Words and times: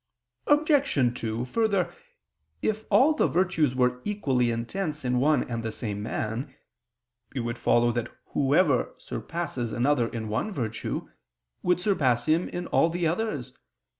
Obj. 0.47 1.13
2: 1.19 1.45
Further, 1.45 1.93
if 2.63 2.85
all 2.89 3.13
the 3.13 3.27
virtues 3.27 3.75
were 3.75 4.01
equally 4.03 4.49
intense 4.49 5.05
in 5.05 5.19
one 5.19 5.43
and 5.43 5.61
the 5.61 5.71
same 5.71 6.01
man, 6.01 6.51
it 7.35 7.41
would 7.41 7.59
follow 7.59 7.91
that 7.91 8.09
whoever 8.29 8.95
surpasses 8.97 9.71
another 9.71 10.07
in 10.07 10.27
one 10.27 10.51
virtue, 10.51 11.07
would 11.61 11.79
surpass 11.79 12.25
him 12.25 12.49
in 12.49 12.65
all 12.65 12.89
the 12.89 13.05
others. 13.05 13.53